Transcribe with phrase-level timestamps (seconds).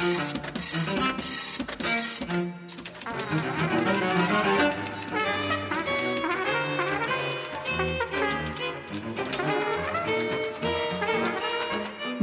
[0.00, 0.06] В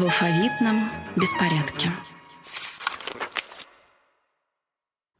[0.01, 1.91] алфавитном беспорядке.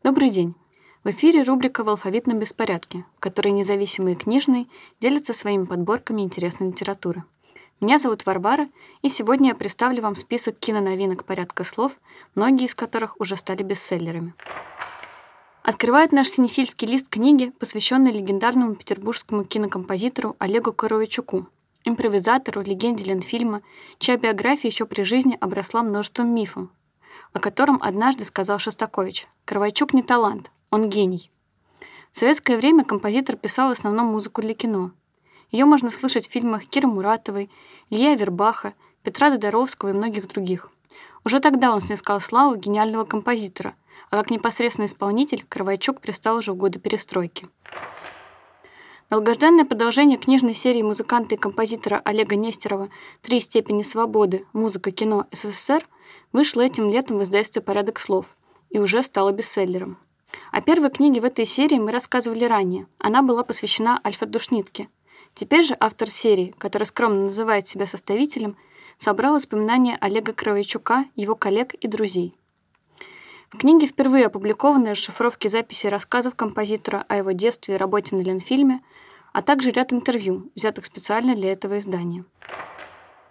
[0.04, 0.56] Добрый день.
[1.04, 4.66] В эфире рубрика «В алфавитном беспорядке», в которой независимые книжные
[5.00, 7.24] делятся своими подборками интересной литературы.
[7.80, 8.70] Меня зовут Варвара,
[9.04, 12.00] и сегодня я представлю вам список киноновинок порядка слов,
[12.34, 14.34] многие из которых уже стали бестселлерами.
[15.62, 21.46] Открывает наш синефильский лист книги, посвященный легендарному петербургскому кинокомпозитору Олегу Коровичуку,
[21.84, 23.62] импровизатору, легенде Ленфильма,
[24.00, 26.70] чья биография еще при жизни обросла множеством мифов,
[27.32, 31.30] о котором однажды сказал Шостакович «Кровайчук не талант, он гений».
[32.12, 34.94] В советское время композитор писал в основном музыку для кино.
[35.52, 37.50] Ее можно слышать в фильмах Киры Муратовой,
[37.90, 40.70] Илья Вербаха, Петра Додоровского и многих других.
[41.24, 43.76] Уже тогда он снискал славу гениального композитора,
[44.10, 47.48] а как непосредственный исполнитель Кровайчук пристал уже в годы перестройки.
[49.10, 52.90] Долгожданное продолжение книжной серии музыканта и композитора Олега Нестерова
[53.22, 54.46] «Три степени свободы.
[54.52, 55.88] Музыка, кино, СССР»
[56.34, 58.36] вышло этим летом в издательстве «Порядок слов»
[58.70, 59.98] и уже стало бестселлером.
[60.52, 62.88] О первой книге в этой серии мы рассказывали ранее.
[63.00, 64.90] Она была посвящена Альфреду Шнитке.
[65.38, 68.58] Теперь же автор серии, который скромно называет себя составителем,
[68.98, 72.36] собрал воспоминания Олега Кровичука, его коллег и друзей.
[73.52, 78.82] В книге впервые опубликованы расшифровки записей рассказов композитора о его детстве и работе на Ленфильме,
[79.32, 82.26] а также ряд интервью, взятых специально для этого издания.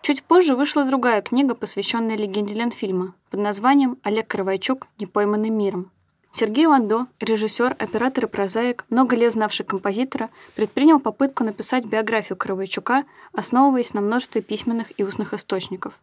[0.01, 4.87] Чуть позже вышла другая книга, посвященная легенде Ленфильма, под названием «Олег Кровайчук.
[5.01, 5.91] Непойманный миром».
[6.39, 13.06] Сергей Ландо, режиссер, оператор и прозаик, много лет знавший композитора, предпринял попытку написать биографию Кровайчука,
[13.33, 15.98] основываясь на множестве письменных и устных источников.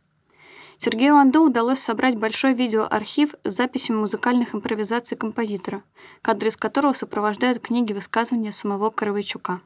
[0.80, 5.84] Сергею Ландо удалось собрать большой видеоархив с записями музыкальных импровизаций композитора,
[6.24, 9.62] кадры из которого сопровождают книги высказывания самого Коровайчука.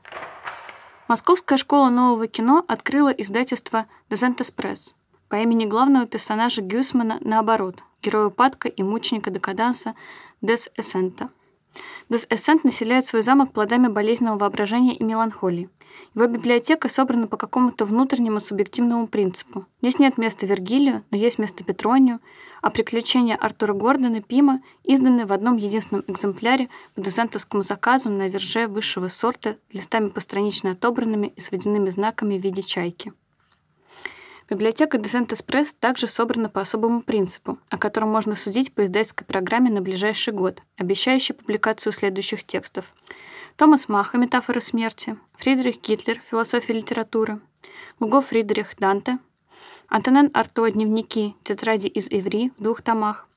[1.08, 4.96] Московская школа нового кино открыла издательство «Дезентес Пресс»
[5.30, 9.96] по имени главного персонажа Гюсмана наоборот, героя упадка и мученика декаданса
[10.44, 11.30] Дес Эссента.
[12.10, 15.68] Дес Эссент населяет свой замок плодами болезненного воображения и меланхолии.
[16.14, 19.66] Его библиотека собрана по какому-то внутреннему субъективному принципу.
[19.82, 22.20] Здесь нет места Вергилию, но есть место Петронию,
[22.62, 28.68] а приключения Артура Гордона Пима изданы в одном единственном экземпляре по дезентовскому заказу на верже
[28.68, 33.12] высшего сорта, листами постранично отобранными и с водяными знаками в виде чайки.
[34.50, 39.70] Библиотека Десентес Пресс также собрана по особому принципу, о котором можно судить по издательской программе
[39.70, 42.94] на ближайший год, обещающей публикацию следующих текстов.
[43.58, 47.42] Томас Маха «Метафора смерти», Фридрих Гитлер «Философия литературы»,
[48.00, 49.20] Гуго Фридрих Данте,
[49.90, 51.36] Антонен Арто «Дневники.
[51.44, 53.28] Тетради из Иври» в двух томах,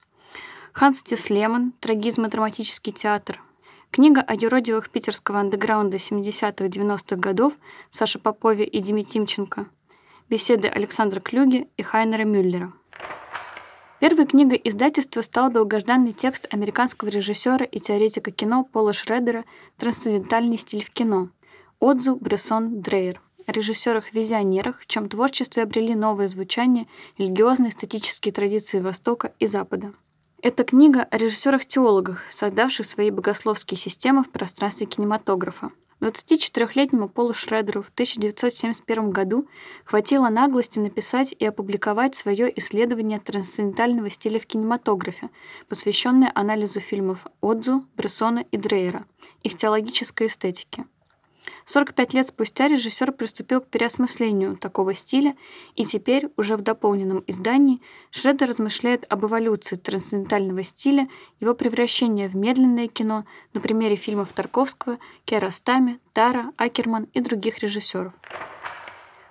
[0.72, 3.42] Ханс Тислеман «Трагизм и драматический театр»,
[3.91, 7.54] Книга о юродивых питерского андеграунда 70-90-х годов
[7.88, 9.66] Саши Попове и Дими Тимченко–
[10.30, 12.72] Беседы Александра Клюги и Хайнера Мюллера.
[13.98, 19.44] Первой книгой издательства стал долгожданный текст американского режиссера и теоретика кино Пола Шредера
[19.76, 21.30] «Трансцендентальный стиль в кино»
[21.80, 26.86] Отзу Брессон Дрейер о режиссерах-визионерах, в чем творчестве обрели новое звучание
[27.18, 29.94] религиозные эстетические традиции Востока и Запада.
[30.42, 35.72] Это книга о режиссерах-теологах, создавших свои богословские системы в пространстве кинематографа.
[36.00, 39.47] 24-летнему Полу Шредеру в 1971 году
[39.84, 45.28] хватило наглости написать и опубликовать свое исследование трансцендентального стиля в кинематографе,
[45.69, 49.05] посвященное анализу фильмов Отзу, Брессона и Дрейера,
[49.43, 50.87] их теологической эстетике.
[51.66, 55.37] 45 лет спустя режиссер приступил к переосмыслению такого стиля,
[55.75, 57.81] и теперь, уже в дополненном издании,
[58.11, 61.09] Шредер размышляет об эволюции трансцендентального стиля,
[61.41, 63.25] его превращении в медленное кино
[63.55, 68.12] на примере фильмов Тарковского, Керастами, Тара, Акерман и других режиссеров.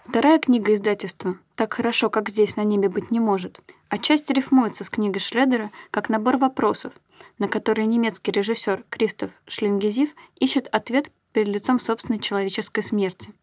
[0.05, 4.89] Вторая книга издательства «Так хорошо, как здесь на небе быть не может» отчасти рифмуется с
[4.89, 6.93] книгой Шредера как набор вопросов,
[7.37, 13.33] на которые немецкий режиссер Кристоф Шлингезив ищет ответ перед лицом собственной человеческой смерти.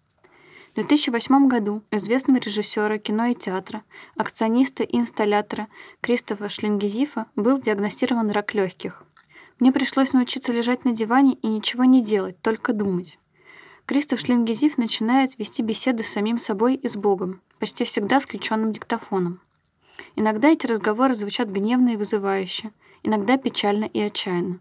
[0.72, 3.82] В 2008 году известного режиссера кино и театра,
[4.14, 5.68] акциониста и инсталлятора
[6.02, 9.02] Кристофа Шлингезифа был диагностирован рак легких.
[9.58, 13.18] Мне пришлось научиться лежать на диване и ничего не делать, только думать.
[13.86, 18.72] Кристоф Шлингезиф начинает вести беседы с самим собой и с Богом, почти всегда с включенным
[18.72, 19.40] диктофоном.
[20.14, 22.72] Иногда эти разговоры звучат гневно и вызывающе,
[23.02, 24.60] иногда печально и отчаянно.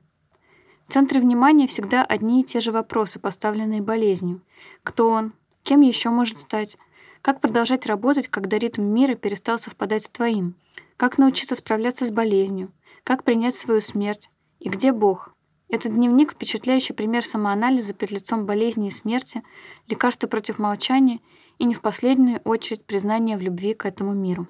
[0.88, 4.42] В центре внимания всегда одни и те же вопросы, поставленные болезнью.
[4.84, 5.34] Кто он?
[5.64, 6.78] Кем еще может стать?
[7.22, 10.56] Как продолжать работать, когда ритм мира перестал совпадать с твоим?
[10.96, 12.72] Как научиться справляться с болезнью?
[13.04, 14.30] Как принять свою смерть?
[14.60, 15.34] И где Бог?
[15.70, 19.42] Этот дневник– впечатляющий пример самоанализа перед лицом болезни и смерти,
[19.88, 21.20] лекарства против молчания
[21.58, 24.48] и, не в последнюю очередь, признание в любви к этому миру.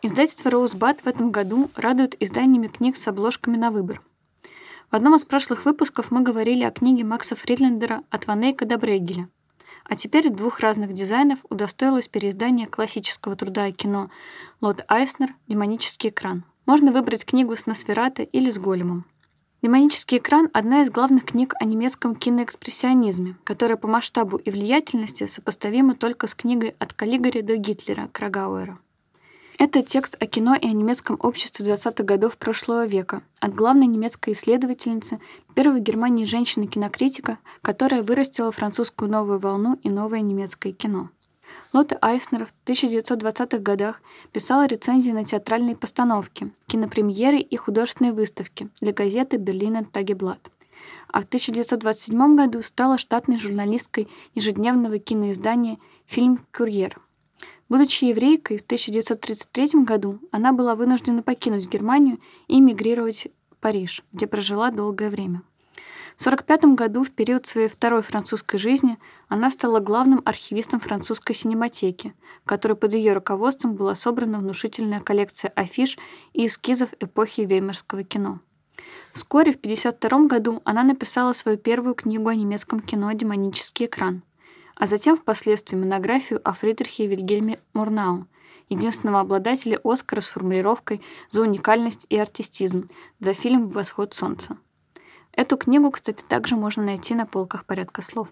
[0.00, 4.00] Издательство «Роузбад» в этом году радует изданиями книг с обложками на выбор.
[4.90, 9.28] В одном из прошлых выпусков мы говорили о книге Макса Фридлендера «От Ванейка до Брейгеля»,
[9.84, 14.10] а теперь двух разных дизайнов удостоилось переиздание классического труда и кино
[14.62, 16.44] Лот Айснер «Демонический экран».
[16.64, 19.04] Можно выбрать книгу с Носферато или с Големом.
[19.60, 25.96] «Демонический экран»— одна из главных книг о немецком киноэкспрессионизме, которая по масштабу и влиятельности сопоставима
[25.96, 28.78] только с книгой «От Каллигари до Гитлера» Крагауэра.
[29.58, 34.32] Это текст о кино и о немецком обществе 20-х годов прошлого века от главной немецкой
[34.32, 35.18] исследовательницы,
[35.56, 41.10] первой в Германии женщины-кинокритика, которая вырастила французскую новую волну и новое немецкое кино.
[41.72, 44.00] Лотте Айснер в 1920-х годах
[44.30, 50.52] писала рецензии на театральные постановки, кинопремьеры и художественные выставки для газеты «Берлина Тагеблат».
[51.08, 54.06] А в 1927 году стала штатной журналисткой
[54.36, 57.00] ежедневного киноиздания «Фильм Курьер»,
[57.68, 64.26] Будучи еврейкой, в 1933 году она была вынуждена покинуть Германию и эмигрировать в Париж, где
[64.26, 65.42] прожила долгое время.
[66.16, 68.98] В 1945 году, в период своей второй французской жизни,
[69.28, 75.52] она стала главным архивистом французской синематеки, в которой под ее руководством была собрана внушительная коллекция
[75.54, 75.96] афиш
[76.32, 78.40] и эскизов эпохи веймарского кино.
[79.12, 84.22] Вскоре, в 1952 году, она написала свою первую книгу о немецком кино «Демонический экран»,
[84.78, 88.26] а затем впоследствии монографию о Фридрихе Вильгельме Мурнау,
[88.68, 92.88] единственного обладателя Оскара с формулировкой за уникальность и артистизм
[93.18, 94.56] за фильм «Восход солнца».
[95.32, 98.28] Эту книгу, кстати, также можно найти на полках порядка слов.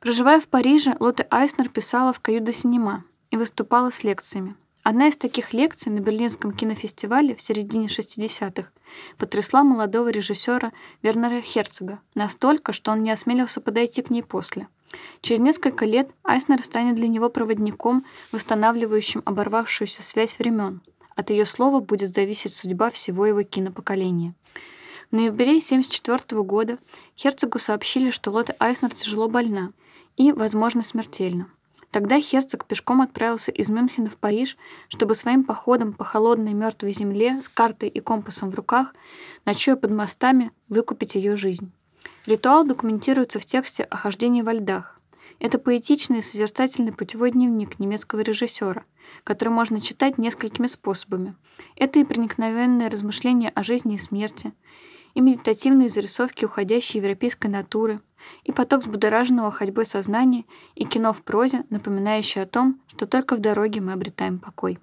[0.00, 4.56] Проживая в Париже, Лотте Айснер писала в «Каю синема» и выступала с лекциями.
[4.82, 8.70] Одна из таких лекций на Берлинском кинофестивале в середине 60-х
[9.18, 10.72] потрясла молодого режиссера
[11.02, 14.66] Вернера Херцога настолько, что он не осмелился подойти к ней после–
[15.20, 20.82] Через несколько лет Айснер станет для него проводником, восстанавливающим оборвавшуюся связь времен.
[21.14, 24.34] От ее слова будет зависеть судьба всего его кинопоколения.
[25.10, 26.78] В ноябре 1974 года
[27.16, 29.72] Херцогу сообщили, что Лотте Айснер тяжело больна
[30.16, 31.48] и, возможно, смертельно.
[31.90, 34.56] Тогда Херцог пешком отправился из Мюнхена в Париж,
[34.88, 38.94] чтобы своим походом по холодной мертвой земле с картой и компасом в руках,
[39.44, 41.72] ночуя под мостами, выкупить ее жизнь.
[42.26, 45.00] Ритуал документируется в тексте о хождении во льдах.
[45.38, 48.84] Это поэтичный и созерцательный путевой дневник немецкого режиссера,
[49.24, 51.34] который можно читать несколькими способами.
[51.76, 54.52] Это и проникновенное размышление о жизни и смерти,
[55.14, 58.00] и медитативные зарисовки уходящей европейской натуры,
[58.44, 60.44] и поток взбудораженного ходьбой сознания,
[60.74, 64.78] и кино в прозе, напоминающее о том, что только в дороге мы обретаем покой.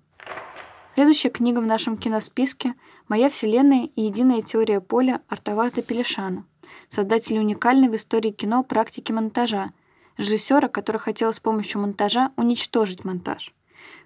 [0.95, 2.73] Следующая книга в нашем киносписке
[3.07, 6.45] «Моя вселенная и единая теория поля» Артавазда Пелешана–
[6.89, 9.71] создателя уникальной в истории кино практики монтажа,
[10.17, 13.53] режиссера, который хотел с помощью монтажа уничтожить монтаж.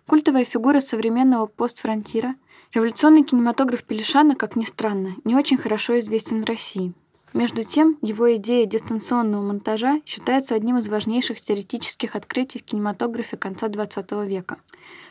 [0.07, 2.35] Культовая фигура современного постфронтира,
[2.73, 6.93] революционный кинематограф Пелешана, как ни странно, не очень хорошо известен в России.
[7.33, 13.67] Между тем, его идея дистанционного монтажа считается одним из важнейших теоретических открытий в кинематографе конца
[13.67, 14.57] XX века.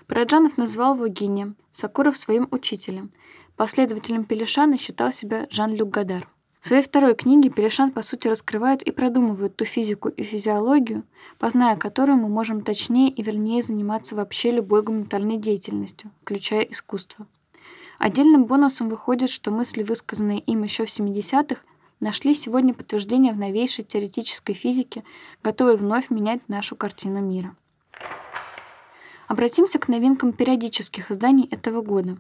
[0.07, 3.11] Параджанов назвал его гением, Сакуров своим учителем.
[3.57, 6.29] Последователем Пелешана считал себя Жан-Люк Гадар.
[6.61, 11.05] В своей второй книге Перешан, по сути, раскрывает и продумывает ту физику и физиологию,
[11.39, 17.27] позная которую мы можем точнее и вернее заниматься вообще любой гуманитарной деятельностью, включая искусство.
[17.99, 21.63] Отдельным бонусом выходит, что мысли, высказанные им еще в 70-х,
[21.99, 25.03] нашли сегодня подтверждение в новейшей теоретической физике,
[25.43, 27.57] готовой вновь менять нашу картину мира.
[29.29, 32.19] Обратимся к новинкам периодических изданий этого года.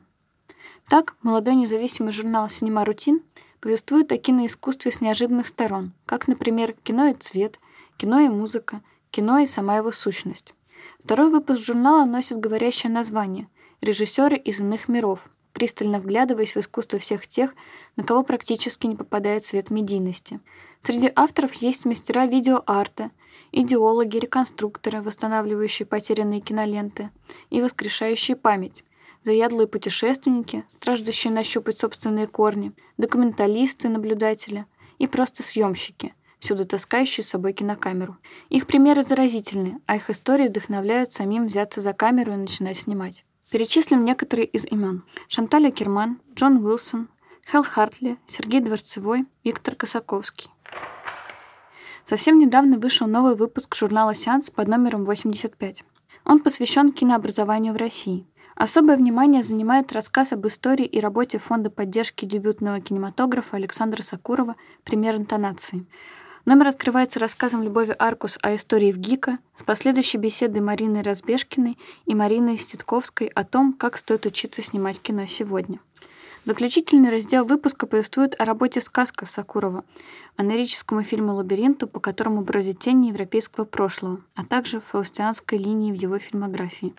[0.89, 3.21] Так, молодой независимый журнал «Синема Рутин»
[3.61, 7.59] повествует о киноискусстве с неожиданных сторон, как, например, кино и цвет,
[7.97, 10.55] кино и музыка, кино и сама его сущность.
[11.05, 13.49] Второй выпуск журнала носит говорящее название
[13.81, 17.55] «Режиссеры из иных миров», пристально вглядываясь в искусство всех тех,
[17.97, 20.41] на кого практически не попадает свет медийности.
[20.83, 23.11] Среди авторов есть мастера видеоарта,
[23.53, 27.11] идеологи, реконструкторы, восстанавливающие потерянные киноленты
[27.51, 28.85] и воскрешающие память,
[29.23, 34.67] заядлые путешественники, страждущие нащупать собственные корни, документалисты, наблюдатели
[34.99, 38.17] и просто съемщики, всюду таскающие с собой кинокамеру.
[38.49, 43.25] Их примеры заразительны, а их истории вдохновляют самим взяться за камеру и начинать снимать.
[43.51, 45.05] Перечислим некоторые из имен.
[45.29, 47.09] Шанталя Керман, Джон Уилсон,
[47.51, 50.51] Хелл Хартли, Сергей Дворцевой, Виктор Косаковский.
[52.05, 55.85] Совсем недавно вышел новый выпуск журнала «Сеанс» под номером 85.
[56.25, 58.27] Он посвящен кинообразованию в России.
[58.61, 65.17] Особое внимание занимает рассказ об истории и работе Фонда поддержки дебютного кинематографа Александра Сакурова «Пример
[65.17, 65.87] интонации».
[66.45, 72.15] Номер открывается рассказом Любови Аркус о истории в ГИКа с последующей беседой Марины Разбежкиной и
[72.15, 75.81] Марины Ститковской о том, как стоит учиться снимать кино сегодня.
[76.45, 79.85] Заключительный раздел выпуска повествует о работе «Сказка» Сакурова,
[80.37, 86.19] анерическому фильму «Лабиринту», по которому бродят тени европейского прошлого, а также фаустианской линии в его
[86.19, 86.95] фильмографии.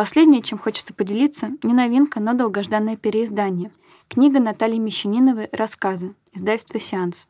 [0.00, 3.70] Последнее, чем хочется поделиться, не новинка, но долгожданное переиздание.
[4.08, 7.28] Книга Натальи Мещаниновой «Рассказы», издательство «Сеанс».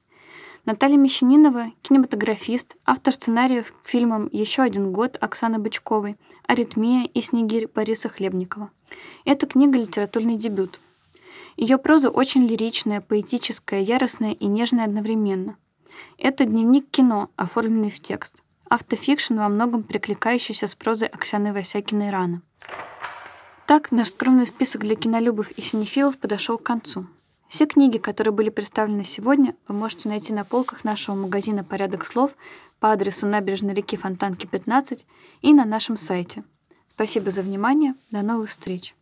[0.65, 7.67] Наталья Мещанинова– кинематографист, автор сценариев к фильмам «Еще один год» Оксаны Бычковой, «Аритмия» и «Снегирь»
[7.67, 8.71] Бориса Хлебникова.
[9.25, 10.79] Эта книга– литературный дебют.
[11.57, 15.57] Ее проза очень лиричная, поэтическая, яростная и нежная одновременно.
[16.19, 18.45] Это дневник кино, оформленный в текст.
[18.69, 22.43] Автофикшн во многом перекликающийся с прозой Оксаны Васякиной «Рана».
[23.71, 27.07] Так, наш скромный список для кинолюбов и синефилов подошел к концу.
[27.47, 32.33] Все книги, которые были представлены сегодня, вы можете найти на полках нашего магазина «Порядок слов»
[32.81, 35.07] по адресу набережной реки Фонтанки, 15
[35.43, 36.43] и на нашем сайте.
[36.95, 37.95] Спасибо за внимание.
[38.11, 38.93] До новых встреч!